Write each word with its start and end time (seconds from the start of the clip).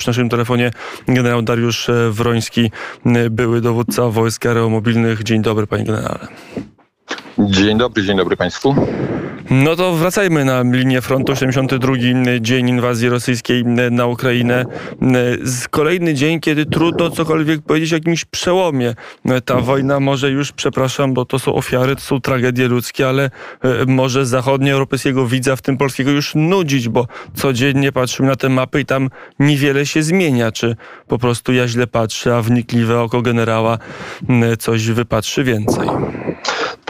Przy 0.00 0.08
naszym 0.08 0.28
telefonie 0.28 0.70
generał 1.08 1.42
Dariusz 1.42 1.88
e, 1.88 2.10
Wroński, 2.10 2.70
były 3.30 3.60
dowódca 3.60 4.08
wojsk 4.08 4.46
aeromobilnych. 4.46 5.22
Dzień 5.22 5.42
dobry, 5.42 5.66
panie 5.66 5.84
generale. 5.84 6.26
Dzień 7.46 7.78
dobry, 7.78 8.02
dzień 8.02 8.16
dobry 8.16 8.36
państwu. 8.36 8.74
No 9.50 9.76
to 9.76 9.92
wracajmy 9.92 10.44
na 10.44 10.62
linię 10.62 11.00
frontu. 11.00 11.36
72 11.36 11.92
dzień 12.40 12.68
inwazji 12.68 13.08
rosyjskiej 13.08 13.64
na 13.90 14.06
Ukrainę. 14.06 14.64
Kolejny 15.70 16.14
dzień, 16.14 16.40
kiedy 16.40 16.66
trudno 16.66 17.10
cokolwiek 17.10 17.62
powiedzieć 17.62 17.92
o 17.92 17.96
jakimś 17.96 18.24
przełomie. 18.24 18.94
Ta 19.44 19.60
wojna 19.60 20.00
może 20.00 20.30
już, 20.30 20.52
przepraszam, 20.52 21.14
bo 21.14 21.24
to 21.24 21.38
są 21.38 21.54
ofiary, 21.54 21.96
to 21.96 22.02
są 22.02 22.20
tragedie 22.20 22.68
ludzkie, 22.68 23.08
ale 23.08 23.30
e, 23.62 23.86
może 23.86 24.26
zachodnioeuropejskiego 24.26 25.26
widza, 25.26 25.56
w 25.56 25.62
tym 25.62 25.76
polskiego, 25.76 26.10
już 26.10 26.34
nudzić, 26.34 26.88
bo 26.88 27.06
codziennie 27.34 27.92
patrzymy 27.92 28.28
na 28.28 28.36
te 28.36 28.48
mapy 28.48 28.80
i 28.80 28.84
tam 28.84 29.10
niewiele 29.38 29.86
się 29.86 30.02
zmienia. 30.02 30.52
Czy 30.52 30.76
po 31.08 31.18
prostu 31.18 31.52
ja 31.52 31.68
źle 31.68 31.86
patrzę, 31.86 32.36
a 32.36 32.42
wnikliwe 32.42 33.00
oko 33.00 33.22
generała 33.22 33.78
coś 34.58 34.90
wypatrzy 34.90 35.44
więcej? 35.44 35.88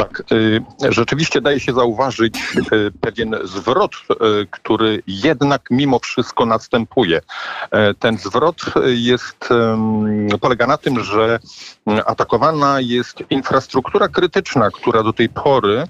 Tak, 0.00 0.22
y, 0.32 0.62
rzeczywiście 0.88 1.40
daje 1.40 1.60
się 1.60 1.72
zauważyć 1.72 2.38
y, 2.72 2.92
pewien 3.00 3.36
zwrot, 3.44 3.92
y, 3.94 4.46
który 4.50 5.02
jednak 5.06 5.62
mimo 5.70 5.98
wszystko 5.98 6.46
następuje. 6.46 7.20
Ten 7.98 8.18
zwrot 8.18 8.56
jest, 8.86 9.48
polega 10.40 10.66
na 10.66 10.76
tym, 10.76 11.04
że 11.04 11.38
atakowana 12.06 12.80
jest 12.80 13.22
infrastruktura 13.30 14.08
krytyczna, 14.08 14.70
która 14.70 15.02
do 15.02 15.12
tej 15.12 15.28
pory 15.28 15.84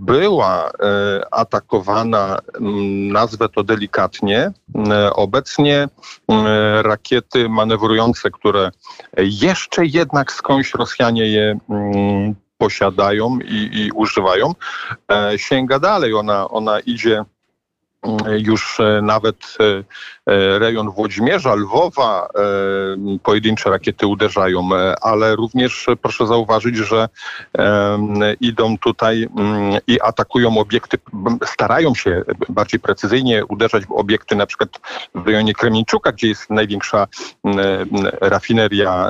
była 0.00 0.70
atakowana, 1.30 2.38
nazwę 3.12 3.48
to 3.48 3.64
delikatnie. 3.64 4.52
Obecnie 5.12 5.88
rakiety 6.82 7.48
manewrujące, 7.48 8.30
które 8.30 8.70
jeszcze 9.16 9.86
jednak 9.86 10.32
skądś 10.32 10.74
Rosjanie 10.74 11.26
je 11.26 11.58
posiadają 12.64 13.38
i, 13.44 13.70
i 13.72 13.90
używają, 13.92 14.54
e, 15.12 15.38
sięga 15.38 15.78
dalej. 15.78 16.14
Ona, 16.14 16.48
ona 16.48 16.80
idzie 16.80 17.24
już 18.38 18.80
e, 18.80 19.02
nawet 19.02 19.36
e, 19.60 19.64
e, 20.32 20.58
rejon 20.58 20.90
Włodzimierza, 20.90 21.54
Lwowa, 21.54 22.28
pojedyncze 23.22 23.70
rakiety 23.70 24.06
uderzają, 24.06 24.68
ale 25.02 25.36
również 25.36 25.86
proszę 26.02 26.26
zauważyć, 26.26 26.76
że 26.76 27.08
idą 28.40 28.78
tutaj 28.78 29.28
mm, 29.38 29.80
i 29.86 30.00
atakują 30.00 30.58
obiekty, 30.58 30.98
starają 31.44 31.94
się 31.94 32.22
bardziej 32.48 32.80
precyzyjnie 32.80 33.46
uderzać 33.46 33.86
w 33.86 33.92
obiekty 33.92 34.36
na 34.36 34.46
przykład 34.46 34.80
w 35.14 35.26
rejonie 35.26 35.54
Kremieńczuka, 35.54 36.12
gdzie 36.12 36.28
jest 36.28 36.50
największa 36.50 37.06
rafineria 38.20 39.08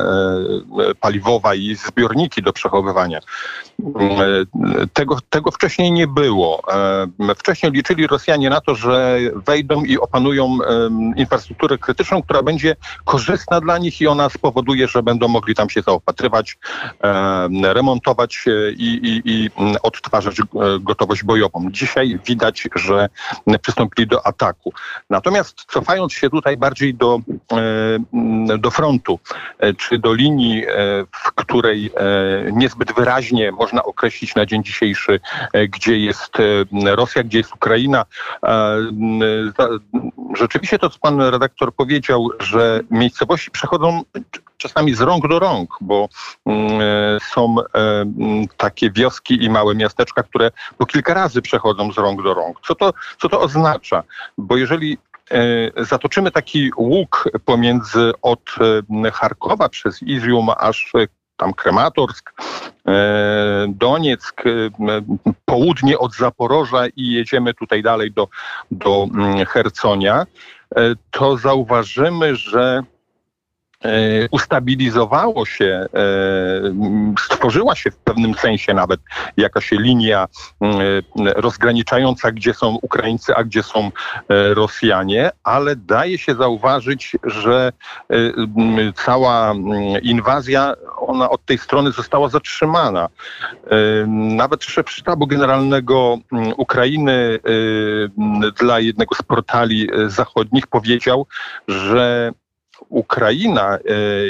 paliwowa 1.00 1.54
i 1.54 1.74
zbiorniki 1.74 2.42
do 2.42 2.52
przechowywania. 2.52 3.20
Tego, 4.92 5.18
tego 5.30 5.50
wcześniej 5.50 5.92
nie 5.92 6.06
było. 6.06 6.62
Wcześniej 7.36 7.72
liczyli 7.72 8.06
Rosjanie 8.06 8.50
na 8.50 8.60
to, 8.60 8.74
że 8.74 9.18
wejdą 9.46 9.84
i 9.84 9.98
opanują 9.98 10.58
infrastrukturę 11.16 11.78
krytyczną, 11.78 12.22
która 12.22 12.42
będzie 12.42 12.76
korzystna 13.04 13.60
dla 13.60 13.78
nich 13.78 14.00
i 14.00 14.06
ona 14.06 14.28
spowoduje, 14.28 14.88
że 14.88 15.02
będą 15.02 15.28
mogli 15.28 15.54
tam 15.54 15.70
się 15.70 15.82
zaopatrywać, 15.82 16.58
remontować 17.62 18.44
i, 18.76 19.00
i, 19.02 19.22
i 19.24 19.50
odtwarzać 19.82 20.40
e, 20.40 20.44
gotowość 20.80 21.24
bojową. 21.24 21.70
Dzisiaj 21.70 22.18
widać, 22.26 22.68
że 22.74 23.08
przystąpili 23.62 24.08
do 24.08 24.26
ataku. 24.26 24.72
Natomiast 25.10 25.64
cofając 25.68 26.12
się 26.12 26.30
tutaj 26.30 26.56
bardziej 26.56 26.94
do, 26.94 27.18
do 28.58 28.70
frontu, 28.70 29.18
e, 29.58 29.74
czy 29.74 29.98
do 29.98 30.14
linii, 30.14 30.64
e, 30.66 30.70
w 31.12 31.32
której 31.34 31.90
niezbyt 32.52 32.92
wyraźnie 32.92 33.52
można 33.52 33.73
określić 33.82 34.34
na 34.34 34.46
dzień 34.46 34.64
dzisiejszy, 34.64 35.20
gdzie 35.68 35.98
jest 35.98 36.32
Rosja, 36.84 37.22
gdzie 37.22 37.38
jest 37.38 37.54
Ukraina, 37.54 38.04
rzeczywiście 40.36 40.78
to, 40.78 40.90
co 40.90 40.98
pan 40.98 41.20
redaktor 41.20 41.74
powiedział, 41.74 42.28
że 42.40 42.80
miejscowości 42.90 43.50
przechodzą 43.50 44.02
czasami 44.56 44.94
z 44.94 45.00
rąk 45.00 45.28
do 45.28 45.38
rąk, 45.38 45.76
bo 45.80 46.08
są 47.32 47.56
e, 47.60 48.04
takie 48.56 48.90
wioski 48.90 49.44
i 49.44 49.50
małe 49.50 49.74
miasteczka, 49.74 50.22
które 50.22 50.50
po 50.78 50.86
kilka 50.86 51.14
razy 51.14 51.42
przechodzą 51.42 51.92
z 51.92 51.98
rąk 51.98 52.22
do 52.22 52.34
rąk. 52.34 52.60
Co 52.66 52.74
to, 52.74 52.92
co 53.18 53.28
to 53.28 53.40
oznacza? 53.40 54.02
Bo 54.38 54.56
jeżeli 54.56 54.98
e, 55.30 55.84
zatoczymy 55.84 56.30
taki 56.30 56.70
łuk 56.76 57.28
pomiędzy 57.44 58.12
od 58.22 58.40
e, 59.04 59.10
Charkowa 59.10 59.68
przez 59.68 60.02
Izjum 60.02 60.48
aż 60.58 60.92
tam 61.36 61.54
Krematorsk, 61.54 62.32
e, 62.88 63.66
Donieck, 63.68 64.46
e, 64.46 64.50
południe 65.44 65.98
od 65.98 66.14
Zaporoża 66.14 66.86
i 66.86 67.12
jedziemy 67.12 67.54
tutaj 67.54 67.82
dalej 67.82 68.12
do, 68.12 68.28
do 68.70 69.06
mm, 69.14 69.46
Herconia, 69.46 70.26
e, 70.76 70.94
to 71.10 71.36
zauważymy, 71.36 72.36
że 72.36 72.82
ustabilizowało 74.30 75.46
się, 75.46 75.64
e, 75.64 75.88
stworzyła 77.20 77.74
się 77.74 77.90
w 77.90 77.96
pewnym 77.96 78.34
sensie 78.34 78.74
nawet 78.74 79.00
jakaś 79.36 79.70
linia 79.70 80.28
rozgraniczająca, 81.36 82.32
gdzie 82.32 82.54
są 82.54 82.78
Ukraińcy, 82.82 83.34
a 83.36 83.44
gdzie 83.44 83.62
są 83.62 83.80
e, 83.80 84.54
Rosjanie, 84.54 85.30
ale 85.42 85.76
daje 85.76 86.18
się 86.18 86.34
zauważyć, 86.34 87.16
że 87.24 87.72
cała 88.94 89.54
inwazja, 90.02 90.74
ona 90.96 91.30
od 91.30 91.44
tej 91.44 91.58
strony 91.58 91.92
została 91.92 92.28
zatrzymana. 92.28 93.08
Nawet 94.06 94.64
szef 94.64 94.90
sztabu 94.90 95.26
generalnego 95.26 96.18
Ukrainy 96.56 97.38
dla 98.58 98.80
jednego 98.80 99.14
z 99.14 99.22
portali 99.22 99.88
zachodnich 100.06 100.66
powiedział, 100.66 101.26
że 101.68 102.32
Ukraina 102.88 103.74
e, 103.74 103.78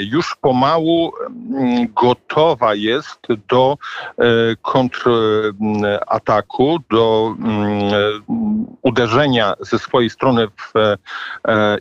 już 0.03 0.35
pomału 0.41 1.11
mm, 1.27 1.93
gotowa 1.93 2.75
jest 2.75 3.19
do 3.49 3.77
e, 4.17 4.23
kontrataku, 4.61 6.79
do 6.89 7.35
mm, 7.39 8.65
uderzenia 8.81 9.53
ze 9.59 9.79
swojej 9.79 10.09
strony 10.09 10.47
w, 10.47 10.77
e, 10.77 10.97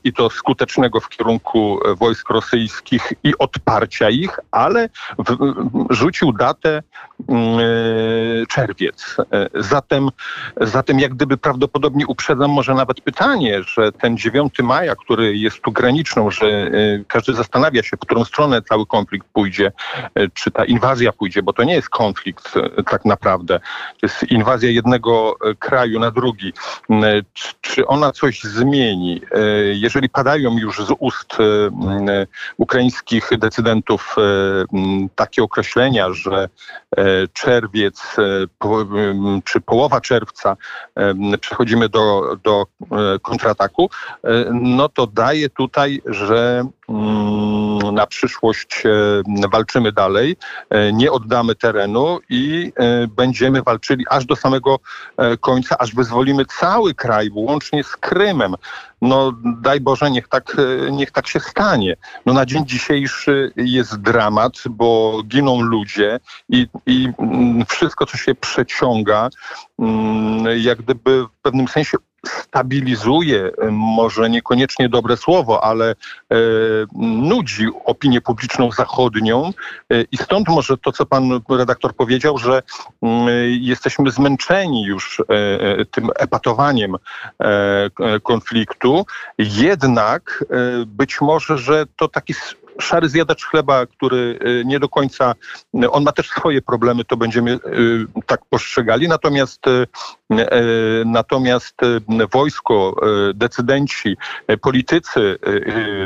i 0.04 0.12
to 0.12 0.30
skutecznego 0.30 1.00
w 1.00 1.08
kierunku 1.08 1.78
wojsk 1.96 2.30
rosyjskich 2.30 3.12
i 3.24 3.38
odparcia 3.38 4.10
ich, 4.10 4.38
ale 4.50 4.88
w, 5.18 5.36
rzucił 5.90 6.32
datę 6.32 6.82
mm, 7.28 7.58
czerwiec. 8.48 9.16
Zatem, 9.54 10.08
zatem 10.60 11.00
jak 11.00 11.14
gdyby 11.14 11.36
prawdopodobnie 11.36 12.06
uprzedzam 12.06 12.50
może 12.50 12.74
nawet 12.74 13.00
pytanie, 13.00 13.62
że 13.62 13.92
ten 13.92 14.16
9 14.16 14.58
maja, 14.62 14.96
który 14.96 15.36
jest 15.36 15.60
tu 15.60 15.72
graniczną, 15.72 16.30
że 16.30 16.53
każdy 17.08 17.34
zastanawia 17.34 17.82
się, 17.82 17.96
w 17.96 18.00
którą 18.00 18.24
stronę 18.24 18.62
cały 18.62 18.86
konflikt 18.86 19.26
pójdzie, 19.32 19.72
y, 20.18 20.30
czy 20.34 20.50
ta 20.50 20.64
inwazja 20.64 21.12
pójdzie, 21.12 21.42
bo 21.42 21.52
to 21.52 21.64
nie 21.64 21.74
jest 21.74 21.88
konflikt 21.88 22.56
y, 22.56 22.82
tak 22.82 23.04
naprawdę. 23.04 23.60
To 24.00 24.06
jest 24.06 24.22
inwazja 24.22 24.70
jednego 24.70 25.36
kraju 25.58 26.00
na 26.00 26.10
drugi. 26.10 26.52
Czy 27.60 27.86
ona 27.86 28.12
coś 28.12 28.42
zmieni? 28.42 29.20
Jeżeli 29.72 30.08
padają 30.08 30.58
już 30.58 30.78
z 30.78 30.94
ust 30.98 31.36
ukraińskich 32.56 33.30
decydentów 33.38 34.16
takie 35.14 35.42
określenia, 35.42 36.12
że 36.12 36.48
czerwiec 37.32 38.16
czy 39.44 39.60
połowa 39.60 40.00
czerwca 40.00 40.56
przechodzimy 41.40 41.88
do, 41.88 42.36
do 42.42 42.66
kontrataku, 43.22 43.90
no 44.52 44.88
to 44.88 45.06
daje 45.06 45.48
tutaj, 45.50 46.02
że 46.06 46.43
Mm, 46.88 47.94
na 47.94 48.06
przyszłość 48.06 48.86
e, 48.86 49.48
walczymy 49.52 49.92
dalej, 49.92 50.36
e, 50.70 50.92
nie 50.92 51.12
oddamy 51.12 51.54
terenu 51.54 52.18
i 52.28 52.72
e, 52.76 53.06
będziemy 53.06 53.62
walczyli 53.62 54.04
aż 54.10 54.26
do 54.26 54.36
samego 54.36 54.78
końca, 55.40 55.78
aż 55.78 55.94
wyzwolimy 55.94 56.44
cały 56.44 56.94
kraj, 56.94 57.30
łącznie 57.34 57.84
z 57.84 57.96
Krymem. 57.96 58.54
No 59.02 59.32
daj 59.62 59.80
Boże, 59.80 60.10
niech 60.10 60.28
tak, 60.28 60.56
niech 60.90 61.10
tak 61.10 61.26
się 61.28 61.40
stanie. 61.40 61.96
No 62.26 62.32
na 62.32 62.46
dzień 62.46 62.66
dzisiejszy 62.66 63.52
jest 63.56 64.00
dramat, 64.00 64.52
bo 64.70 65.20
giną 65.26 65.60
ludzie 65.60 66.20
i, 66.48 66.66
i 66.86 67.08
mm, 67.18 67.66
wszystko, 67.66 68.06
co 68.06 68.16
się 68.16 68.34
przeciąga, 68.34 69.28
mm, 69.78 70.58
jak 70.58 70.78
gdyby 70.78 71.24
w 71.24 71.42
pewnym 71.42 71.68
sensie 71.68 71.98
stabilizuje, 72.28 73.50
może 73.70 74.30
niekoniecznie 74.30 74.88
dobre 74.88 75.16
słowo, 75.16 75.64
ale 75.64 75.90
e, 75.90 75.94
nudzi 77.02 77.66
opinię 77.84 78.20
publiczną 78.20 78.72
zachodnią 78.72 79.52
e, 79.90 80.02
i 80.02 80.16
stąd 80.16 80.48
może 80.48 80.78
to, 80.78 80.92
co 80.92 81.06
pan 81.06 81.40
redaktor 81.50 81.94
powiedział, 81.94 82.38
że 82.38 82.62
mm, 83.02 83.28
jesteśmy 83.60 84.10
zmęczeni 84.10 84.84
już 84.84 85.20
e, 85.20 85.84
tym 85.84 86.10
epatowaniem 86.16 86.96
konfliktu. 88.22 89.06
Jednak 89.38 90.44
być 90.86 91.20
może, 91.20 91.58
że 91.58 91.86
to 91.96 92.08
taki 92.08 92.34
szary 92.80 93.08
zjadacz 93.08 93.44
chleba, 93.44 93.86
który 93.86 94.38
y, 94.46 94.62
nie 94.66 94.80
do 94.80 94.88
końca, 94.88 95.34
y, 95.84 95.90
on 95.90 96.04
ma 96.04 96.12
też 96.12 96.28
swoje 96.28 96.62
problemy, 96.62 97.04
to 97.04 97.16
będziemy 97.16 97.52
y, 97.52 97.58
tak 98.26 98.44
postrzegali, 98.50 99.08
natomiast 99.08 99.60
natomiast 101.04 101.74
wojsko, 102.32 102.96
decydenci, 103.34 104.16
politycy 104.60 105.38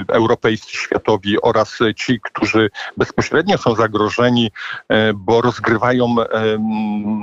europejscy, 0.08 0.76
światowi 0.76 1.40
oraz 1.42 1.78
ci, 1.96 2.20
którzy 2.20 2.70
bezpośrednio 2.96 3.58
są 3.58 3.74
zagrożeni, 3.74 4.50
bo 5.14 5.40
rozgrywają 5.40 6.14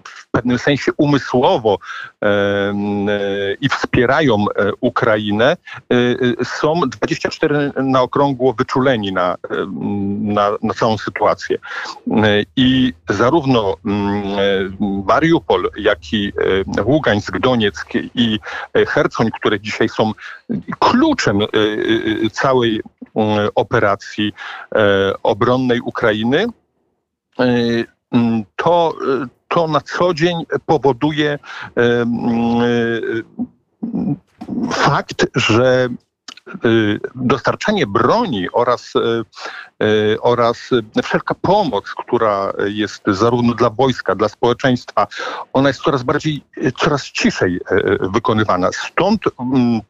w 0.04 0.32
pewnym 0.32 0.60
sensie 0.60 0.92
umysłowo 0.98 1.78
i 3.62 3.70
wspierają 3.70 4.46
Ukrainę, 4.82 5.58
są 6.44 6.82
24 7.02 7.72
na 7.76 8.02
okrągło 8.02 8.54
wyczuleni 8.54 9.14
na 9.14 9.36
na, 10.22 10.52
na, 10.64 10.74
całą 10.74 10.98
sytuację. 10.98 11.58
I 12.56 12.94
zarówno 13.10 13.76
mm, 13.86 14.78
Mariupol, 15.08 15.70
jak 15.78 16.14
i 16.14 16.28
e, 16.28 16.84
Ługańsk, 16.86 17.40
Donieck 17.40 17.94
i 18.16 18.40
Hercoń, 18.88 19.30
które 19.32 19.60
dzisiaj 19.60 19.90
są 19.90 20.12
kluczem 20.80 21.42
e, 21.42 21.46
e, 21.46 22.30
całej 22.30 22.82
operacji 23.56 24.34
obronnej 25.24 25.82
Ukrainy, 25.82 26.46
to, 28.56 28.94
to 29.48 29.68
na 29.68 29.82
co 29.82 30.14
dzień 30.14 30.36
powoduje 30.66 31.40
fakt, 34.72 35.28
że 35.36 35.90
dostarczanie 37.16 37.88
broni 37.88 38.48
oraz, 38.52 38.94
y, 38.96 39.24
y, 39.86 40.22
oraz 40.22 40.70
wszelka 41.04 41.36
pomoc, 41.36 41.86
która 41.98 42.54
jest 42.66 43.04
zarówno 43.08 43.54
dla 43.54 43.70
wojska, 43.70 44.16
dla 44.16 44.30
społeczeństwa, 44.30 45.08
ona 45.54 45.70
jest 45.70 45.82
coraz 45.82 46.04
bardziej, 46.04 46.44
coraz 46.78 47.04
ciszej 47.04 47.60
wykonywana. 48.00 48.70
Stąd 48.72 49.22
mm, 49.40 49.82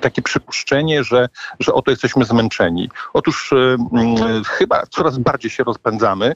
takie 0.00 0.22
przypuszczenie, 0.22 1.04
że, 1.04 1.28
że 1.60 1.72
oto 1.74 1.90
jesteśmy 1.90 2.24
zmęczeni. 2.24 2.90
Otóż 3.12 3.52
y, 3.52 3.56
y, 3.56 4.44
chyba 4.44 4.82
coraz 4.90 5.18
bardziej 5.18 5.50
się 5.50 5.64
rozpędzamy, 5.64 6.34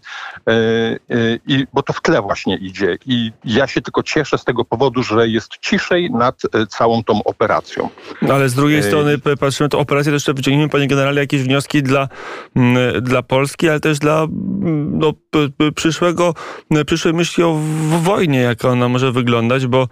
y, 0.49 1.41
i, 1.47 1.67
bo 1.73 1.83
to 1.83 1.93
w 1.93 2.01
tle 2.01 2.23
właśnie 2.23 2.57
idzie. 2.57 2.99
I 3.07 3.33
ja 3.45 3.67
się 3.67 3.83
tylko 3.83 4.03
cieszę 4.03 4.39
z 4.39 4.45
tego 4.45 4.65
powodu, 4.65 5.03
że 5.03 5.29
jest 5.29 5.51
ciszej 5.61 6.11
nad 6.11 6.43
całą 6.69 7.05
tą 7.05 7.25
operacją. 7.25 7.89
No, 8.23 8.35
ale 8.35 8.49
z 8.49 8.55
drugiej 8.55 8.83
strony 8.83 9.19
patrzymy 9.41 9.69
to 9.69 9.79
operację, 9.79 10.11
to 10.11 10.15
jeszcze 10.15 10.35
wyciągnijmy, 10.35 10.71
panie 10.71 10.89
generale, 10.89 11.21
jakieś 11.21 11.43
wnioski 11.43 11.83
dla, 11.83 12.09
dla 13.03 13.23
Polski, 13.23 13.69
ale 13.69 13.81
też 13.81 13.99
dla 13.99 14.27
no, 14.91 15.13
przyszłego, 15.75 16.35
przyszłej 16.87 17.15
myśli 17.15 17.45
o 17.45 17.61
wojnie, 18.03 18.41
jak 18.41 18.65
ona 18.65 18.89
może 18.89 19.13
wyglądać, 19.13 19.67
bo 19.67 19.89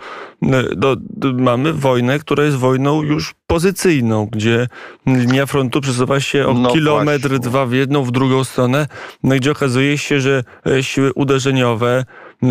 do, 0.76 0.96
do, 1.00 1.32
mamy 1.32 1.72
wojnę, 1.72 2.18
która 2.18 2.44
jest 2.44 2.56
wojną 2.56 3.02
już 3.02 3.34
pozycyjną, 3.54 4.26
gdzie 4.26 4.68
linia 5.06 5.46
frontu 5.46 5.80
przesuwa 5.80 6.20
się 6.20 6.46
o 6.46 6.54
no 6.54 6.70
kilometr, 6.72 7.28
właśnie. 7.28 7.50
dwa 7.50 7.66
w 7.66 7.72
jedną, 7.72 8.04
w 8.04 8.10
drugą 8.10 8.44
stronę, 8.44 8.86
no 9.22 9.34
gdzie 9.36 9.50
okazuje 9.50 9.98
się, 9.98 10.20
że 10.20 10.44
e, 10.66 10.82
siły 10.82 11.12
uderzeniowe, 11.12 12.04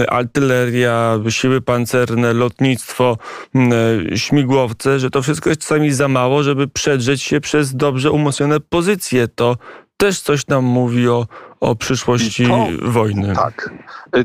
artyleria, 0.09 1.19
siły 1.29 1.61
pancerne, 1.61 2.33
lotnictwo, 2.33 3.17
e, 3.55 4.17
śmigłowce, 4.17 4.99
że 4.99 5.09
to 5.09 5.21
wszystko 5.21 5.49
jest 5.49 5.61
czasami 5.61 5.91
za 5.91 6.07
mało, 6.07 6.43
żeby 6.43 6.67
przedrzeć 6.67 7.23
się 7.23 7.41
przez 7.41 7.75
dobrze 7.75 8.11
umocnione 8.11 8.59
pozycje. 8.59 9.27
To 9.27 9.57
też 9.97 10.21
coś 10.21 10.47
nam 10.47 10.63
mówi 10.63 11.07
o, 11.07 11.27
o 11.59 11.75
przyszłości 11.75 12.47
to, 12.47 12.67
wojny. 12.81 13.35
Tak. 13.35 13.69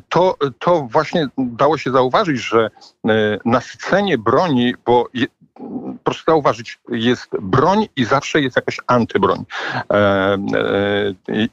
To, 0.09 0.37
to 0.59 0.89
właśnie 0.93 1.29
dało 1.39 1.79
się 1.79 1.91
zauważyć, 1.91 2.41
że 2.41 2.71
e, 3.09 3.39
na 3.45 3.61
scenie 3.61 4.19
broni, 4.19 4.75
bo 4.87 5.09
proszę 6.05 6.23
zauważyć, 6.27 6.79
jest 6.89 7.29
broń 7.41 7.87
i 7.97 8.05
zawsze 8.05 8.41
jest 8.41 8.57
jakaś 8.57 8.81
antybroń. 8.87 9.45
E, 9.75 9.95
e, 9.95 10.39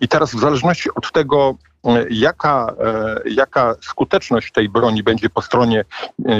I 0.02 0.08
teraz 0.08 0.36
w 0.36 0.40
zależności 0.40 0.90
od 0.96 1.12
tego, 1.12 1.56
jaka, 2.10 2.76
jaka 3.26 3.76
skuteczność 3.82 4.52
tej 4.52 4.70
broni 4.70 5.04
będzie 5.04 5.30
po 5.30 5.42
stronie 5.42 5.86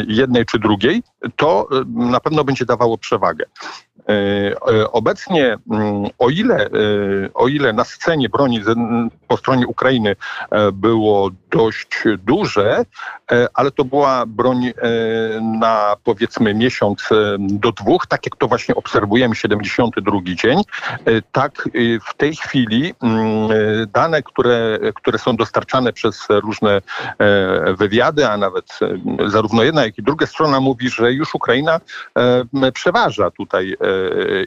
jednej 0.08 0.46
czy 0.46 0.60
drugiej, 0.60 1.04
to 1.36 1.68
na 1.96 2.20
pewno 2.20 2.44
będzie 2.44 2.66
dawało 2.66 2.98
przewagę. 2.98 3.46
E, 4.10 4.92
obecnie, 4.92 5.58
mm, 5.72 6.10
o 6.20 6.30
ile, 6.30 6.66
e, 6.66 6.70
o 7.34 7.48
ile 7.48 7.74
na 7.74 7.84
scenie 7.84 8.30
broni 8.30 8.62
po 9.28 9.38
stronie 9.38 9.68
Ukrainy 9.68 10.16
e, 10.52 10.72
było 10.72 11.30
dość 11.52 12.04
duże, 12.18 12.86
ale 13.54 13.72
to 13.72 13.86
była 13.86 14.26
broń 14.26 14.72
na 15.60 15.96
powiedzmy 16.04 16.54
miesiąc 16.54 17.10
do 17.40 17.72
dwóch, 17.72 18.08
tak 18.08 18.26
jak 18.26 18.36
to 18.36 18.48
właśnie 18.48 18.76
obserwujemy 18.76 19.36
72 19.36 20.20
dzień, 20.24 20.62
tak 21.32 21.70
w 22.10 22.14
tej 22.18 22.36
chwili 22.36 22.94
mm, 23.04 23.50
dane, 23.94 24.24
które, 24.24 24.80
które 24.96 25.18
są 25.18 25.35
dostarczane 25.36 25.94
przez 25.94 26.28
różne 26.30 26.82
wywiady, 27.78 28.28
a 28.28 28.38
nawet 28.38 28.80
zarówno 29.28 29.64
jedna, 29.64 29.86
jak 29.86 29.98
i 29.98 30.04
druga 30.04 30.26
strona 30.26 30.60
mówi, 30.60 30.90
że 30.90 31.14
już 31.14 31.36
Ukraina 31.36 31.80
przeważa 32.74 33.32
tutaj 33.32 33.78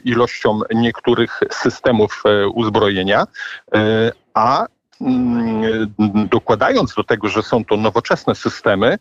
ilością 0.03 0.59
niektórych 0.75 1.39
systemów 1.51 2.23
e, 2.25 2.47
uzbrojenia, 2.47 3.27
e, 3.73 4.11
a 4.33 4.65
mm, 5.01 5.93
dokładając 6.29 6.93
do 6.93 7.03
tego, 7.03 7.29
że 7.29 7.43
są 7.43 7.65
to 7.65 7.77
nowoczesne 7.77 8.35
systemy, 8.35 8.87
e, 8.87 8.97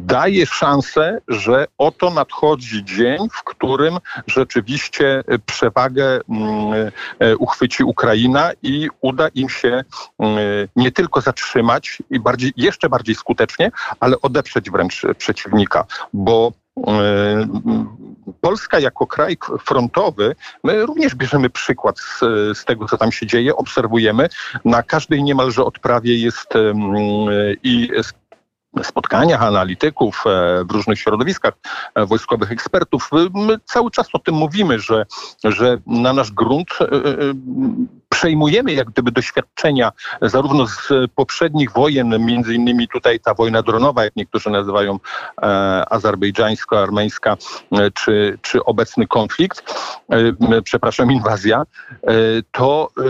daje 0.00 0.46
szansę, 0.46 1.18
że 1.28 1.66
oto 1.78 2.10
nadchodzi 2.10 2.84
dzień, 2.84 3.28
w 3.32 3.44
którym 3.44 3.98
rzeczywiście 4.26 5.24
przewagę 5.46 6.20
uchwyci 7.38 7.84
Ukraina 7.84 8.50
i 8.62 8.88
uda 9.00 9.28
im 9.28 9.48
się 9.48 9.84
nie 10.76 10.92
tylko 10.92 11.20
zatrzymać 11.20 12.02
i 12.10 12.20
bardziej, 12.20 12.52
jeszcze 12.56 12.88
bardziej 12.88 13.14
skutecznie, 13.14 13.70
ale 14.00 14.20
odeprzeć 14.20 14.70
wręcz 14.70 15.02
przeciwnika, 15.18 15.84
bo 16.12 16.52
Polska 18.40 18.78
jako 18.78 19.06
kraj 19.06 19.36
frontowy, 19.64 20.36
my 20.64 20.86
również 20.86 21.14
bierzemy 21.14 21.50
przykład 21.50 21.98
z, 21.98 22.18
z, 22.58 22.64
tego, 22.64 22.88
co 22.88 22.98
tam 22.98 23.12
się 23.12 23.26
dzieje, 23.26 23.56
obserwujemy. 23.56 24.28
Na 24.64 24.82
każdej 24.82 25.22
niemalże 25.22 25.64
odprawie 25.64 26.18
jest 26.18 26.54
i 27.62 27.90
spotkaniach 28.82 29.42
analityków 29.42 30.24
e, 30.26 30.64
w 30.64 30.70
różnych 30.70 30.98
środowiskach 30.98 31.54
e, 31.94 32.06
wojskowych 32.06 32.52
ekspertów. 32.52 33.10
My 33.34 33.56
cały 33.64 33.90
czas 33.90 34.06
o 34.12 34.18
tym 34.18 34.34
mówimy, 34.34 34.78
że, 34.78 35.06
że 35.44 35.78
na 35.86 36.12
nasz 36.12 36.30
grunt 36.30 36.68
e, 36.80 36.86
przejmujemy 38.12 38.72
jak 38.72 38.90
gdyby 38.90 39.12
doświadczenia 39.12 39.92
zarówno 40.22 40.66
z 40.66 40.88
poprzednich 41.14 41.72
wojen, 41.72 42.24
między 42.24 42.54
innymi 42.54 42.88
tutaj 42.88 43.20
ta 43.20 43.34
wojna 43.34 43.62
dronowa, 43.62 44.04
jak 44.04 44.16
niektórzy 44.16 44.50
nazywają 44.50 44.98
e, 45.42 45.46
azerbejdżańsko-armeńska, 45.92 47.36
e, 47.72 47.90
czy, 47.90 48.38
czy 48.42 48.64
obecny 48.64 49.06
konflikt, 49.06 49.74
e, 50.08 50.62
przepraszam, 50.62 51.12
inwazja, 51.12 51.62
e, 51.62 52.14
to, 52.52 52.88
e, 52.98 53.02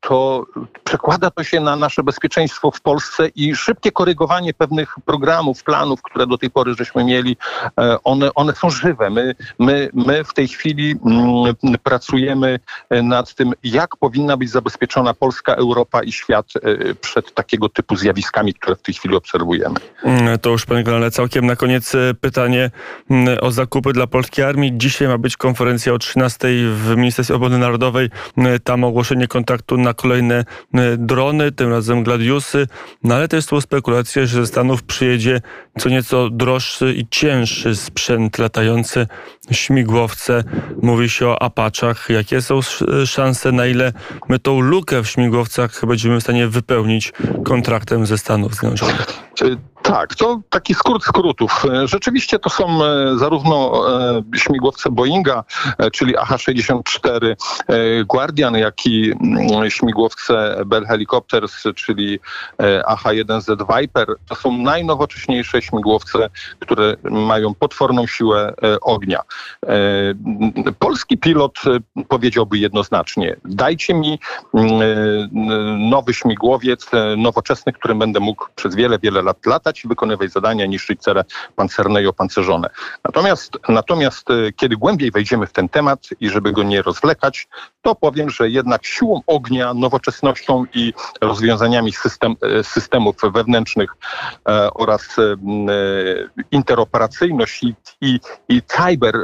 to 0.00 0.46
przekłada 0.84 1.30
to 1.30 1.44
się 1.44 1.60
na 1.60 1.76
nasze 1.76 2.02
bezpieczeństwo 2.02 2.70
w 2.70 2.80
Polsce 2.80 3.28
i 3.28 3.56
szybkie 3.56 3.92
korygowanie 3.92 4.54
pewnych 4.54 4.94
programów, 5.06 5.62
planów, 5.62 6.02
które 6.02 6.26
do 6.26 6.38
tej 6.38 6.50
pory 6.50 6.74
żeśmy 6.74 7.04
mieli, 7.04 7.36
e, 7.80 7.96
one, 8.04 8.34
one 8.34 8.52
są 8.52 8.70
żywe. 8.70 9.10
My, 9.10 9.34
my, 9.58 9.88
my 9.94 10.24
w 10.24 10.34
tej 10.34 10.48
chwili 10.48 10.94
mm, 11.06 11.54
pracujemy 11.82 12.58
nad 12.90 13.34
tym, 13.34 13.52
jak 13.64 13.96
powinna 13.96 14.36
być 14.36 14.50
zabezpieczona 14.50 15.14
Polska, 15.14 15.54
Europa 15.54 16.02
i 16.02 16.12
świat 16.12 16.46
e, 16.62 16.94
przed 16.94 17.34
takiego 17.34 17.68
typu 17.68 17.96
zjawiskami, 17.96 18.54
które 18.54 18.76
w 18.76 18.82
tej 18.82 18.94
chwili 18.94 19.16
obserwujemy. 19.16 19.74
Mm, 20.04 20.38
To 20.38 20.50
już 20.50 20.66
panie 20.66 20.84
generale, 20.84 21.10
całkiem 21.10 21.46
na 21.46 21.56
koniec 21.56 21.94
e, 21.94 22.14
pytanie 22.20 22.70
mm, 23.10 23.38
o 23.40 23.50
zakupy 23.50 23.92
dla 23.92 24.06
polskiej 24.06 24.44
armii. 24.44 24.72
Dzisiaj 24.74 25.08
ma 25.08 25.18
być 25.18 25.36
konferencja 25.36 25.92
o 25.92 25.98
13 25.98 26.48
w 26.74 26.94
Ministerstwie 26.96 27.34
Obrony 27.34 27.58
Narodowej. 27.58 28.10
Tam 28.64 28.84
ogłoszenie 28.84 29.28
kontaktu 29.28 29.76
na 29.76 29.94
kolejne 29.94 30.44
drony, 30.98 31.52
tym 31.52 31.70
razem 31.70 32.02
Gladiusy. 32.02 32.66
No 33.04 33.14
ale 33.14 33.28
też 33.28 33.44
są 33.44 33.60
spekulacje, 33.60 34.26
że 34.26 34.40
ze 34.40 34.46
Stanów 34.46 34.82
przyjedzie 34.96 35.40
co 35.78 35.88
nieco 35.88 36.30
droższy 36.30 36.94
i 36.94 37.06
cięższy 37.10 37.76
sprzęt 37.76 38.38
latający, 38.38 39.06
śmigłowce. 39.52 40.44
Mówi 40.82 41.10
się 41.10 41.28
o 41.28 41.42
Apachach. 41.42 42.10
Jakie 42.10 42.42
są 42.42 42.58
sz- 42.58 43.08
szanse, 43.08 43.52
na 43.52 43.66
ile 43.66 43.92
my 44.28 44.38
tą 44.38 44.60
lukę 44.60 45.02
w 45.02 45.08
śmigłowcach 45.08 45.86
będziemy 45.86 46.20
w 46.20 46.22
stanie 46.22 46.48
wypełnić 46.48 47.12
kontraktem 47.44 48.06
ze 48.06 48.18
Stanów 48.18 48.54
Zjednoczonych? 48.54 49.06
Tak, 49.82 50.14
to 50.14 50.40
taki 50.50 50.74
skrót 50.74 51.04
skrótów. 51.04 51.64
E, 51.64 51.88
Rzeczywiście 51.88 52.38
to 52.38 52.50
są 52.50 52.84
e, 52.84 53.18
zarówno 53.18 53.82
e, 54.18 54.22
śmigłowce 54.38 54.90
Boeinga, 54.90 55.44
czyli 55.92 56.16
AH-64 56.16 57.24
e, 57.24 57.34
Guardian, 58.04 58.54
jak 58.54 58.86
i 58.86 59.12
mm, 59.12 59.70
śmigłowce 59.70 60.62
Bell 60.66 60.86
Helicopters, 60.86 61.62
czyli 61.74 62.18
e, 62.62 62.82
AH-1Z 62.86 63.76
Viper. 63.78 64.06
To 64.28 64.34
są 64.34 64.58
najnowocześniejsze 64.58 65.62
śmigłowce, 65.62 66.30
które 66.60 66.96
mają 67.10 67.54
potworną 67.54 68.06
siłę 68.06 68.54
ognia. 68.82 69.20
E, 69.66 70.72
Polski 70.78 71.18
pilot 71.18 71.58
e, 71.66 72.04
powiedziałby 72.04 72.58
jednoznacznie, 72.58 73.36
dajcie 73.44 73.94
mi 73.94 74.18
e, 74.54 74.58
nowy 75.78 76.14
śmigłowiec, 76.14 76.86
nowoczesny, 77.16 77.72
którym 77.72 77.98
będę 77.98 78.20
mógł 78.20 78.46
przez 78.54 78.74
wiele, 78.74 78.98
wiele 78.98 79.22
lat 79.22 79.46
latać 79.46 79.84
i 79.84 79.88
wykonywać 79.88 80.32
zadania, 80.32 80.66
niszczyć 80.66 81.00
cele 81.00 81.24
pancerne 81.56 82.02
i 82.02 82.06
opancerzone. 82.06 82.70
Natomiast, 83.04 83.58
natomiast 83.68 84.28
kiedy 84.56 84.76
głębiej 84.76 85.10
wejdziemy 85.10 85.46
w 85.46 85.52
ten 85.52 85.68
temat 85.68 86.08
i 86.20 86.28
żeby 86.28 86.52
go 86.52 86.62
nie 86.62 86.82
rozwlekać, 86.82 87.48
to 87.82 87.94
powiem, 87.94 88.30
że 88.30 88.50
jednak 88.50 88.86
siłą 88.86 89.20
ognia, 89.26 89.74
nowoczesnością 89.74 90.64
i 90.74 90.92
rozwiązaniami 91.20 91.92
system, 91.92 92.36
systemów 92.62 93.16
wewnętrznych 93.34 93.96
oraz 94.74 95.16
interoperacyjność 96.50 97.62
i, 97.62 97.74
i, 98.00 98.20
i 98.48 98.62
cyber, 98.62 99.14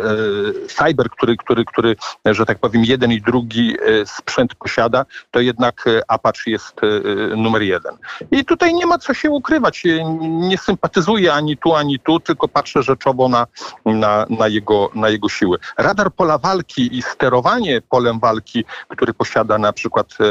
cyber 0.69 1.11
który, 1.11 1.37
który, 1.37 1.65
który, 1.65 1.97
e, 2.29 2.35
że 2.35 2.47
tak 2.47 2.59
powiem, 2.59 2.85
jeden 2.85 3.13
i 3.13 3.21
drugi 3.21 3.77
e, 3.81 4.07
sprzęt 4.07 4.55
posiada, 4.55 5.05
to 5.31 5.41
jednak 5.41 5.87
e, 5.87 6.03
Apache 6.09 6.51
jest 6.51 6.81
e, 6.85 7.37
numer 7.37 7.63
jeden. 7.63 7.95
I 8.31 8.45
tutaj 8.45 8.75
nie 8.75 8.87
ma 8.87 8.99
co 8.99 9.15
się 9.15 9.31
ukrywać. 9.31 9.87
E, 9.87 10.05
Nie 10.49 10.59
sympatyzuję 10.59 11.33
ani 11.33 11.57
tu, 11.57 11.75
ani 11.75 11.99
tu, 11.99 12.21
tylko 12.21 12.49
patrzę 12.49 12.83
rzeczowo 12.83 13.29
na, 13.29 13.47
na, 13.87 14.27
na, 14.31 14.49
jego, 14.49 14.91
na 14.95 15.09
jego 15.09 15.29
siły. 15.29 15.59
Radar 15.79 16.13
pola 16.13 16.39
walki 16.39 16.97
i 16.99 17.03
sterowanie 17.03 17.81
polem 17.81 18.21
walki, 18.21 18.65
który 18.89 19.15
posiada 19.15 19.59
na 19.59 19.73
przykład 19.73 20.07
e, 20.21 20.25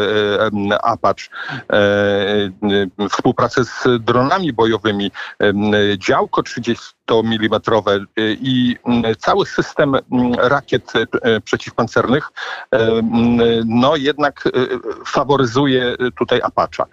e, 0.74 0.86
Apache, 0.86 1.30
e, 1.70 1.76
e, 3.04 3.10
współpracę 3.10 3.64
z 3.66 3.88
dronami 4.00 4.54
bojowymi, 4.54 5.12
e, 5.40 5.54
działko 5.98 6.44
30 6.44 7.01
mm 7.20 8.08
i 8.18 8.76
m, 8.86 9.04
cały 9.20 9.46
system 9.46 9.96
m, 9.96 10.02
rakiet 10.34 10.94
przeciwpancernych 11.44 12.32
no 13.66 13.96
jednak 13.96 14.44
faworyzuje 15.06 15.96
tutaj 16.18 16.42
Apache. 16.44 16.84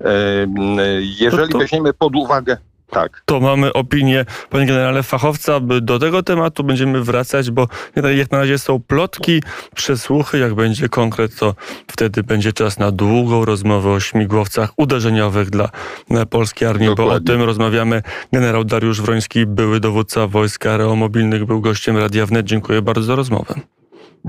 M, 0.00 0.54
Jeżeli 1.00 1.46
To- 1.46 1.52
to- 1.52 1.58
weźmiemy 1.58 1.92
pod 1.92 2.16
uwagę 2.16 2.56
tak. 2.90 3.22
To 3.24 3.40
mamy 3.40 3.72
opinię, 3.72 4.24
panie 4.50 4.66
generale, 4.66 5.02
fachowca. 5.02 5.60
by 5.60 5.80
Do 5.80 5.98
tego 5.98 6.22
tematu 6.22 6.64
będziemy 6.64 7.04
wracać, 7.04 7.50
bo 7.50 7.68
jak 8.16 8.30
na 8.30 8.38
razie 8.38 8.58
są 8.58 8.80
plotki, 8.80 9.42
przesłuchy. 9.74 10.38
Jak 10.38 10.54
będzie 10.54 10.88
konkret, 10.88 11.36
to 11.38 11.54
wtedy 11.86 12.22
będzie 12.22 12.52
czas 12.52 12.78
na 12.78 12.90
długą 12.90 13.44
rozmowę 13.44 13.90
o 13.90 14.00
śmigłowcach 14.00 14.72
uderzeniowych 14.76 15.50
dla 15.50 15.70
e, 16.10 16.26
polskiej 16.26 16.68
armii, 16.68 16.86
bo 16.86 16.92
o 16.92 16.96
Dokładnie. 16.96 17.26
tym 17.26 17.42
rozmawiamy. 17.42 18.02
Generał 18.32 18.64
Dariusz 18.64 19.02
Wroński, 19.02 19.46
były 19.46 19.80
dowódca 19.80 20.26
wojsk 20.26 20.66
aeromobilnych, 20.66 21.44
był 21.44 21.60
gościem 21.60 21.96
Radia 21.96 22.26
Wnet. 22.26 22.46
Dziękuję 22.46 22.82
bardzo 22.82 23.06
za 23.06 23.14
rozmowę. 23.16 23.54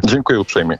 Dziękuję 0.05 0.39
uprzejmie. 0.39 0.77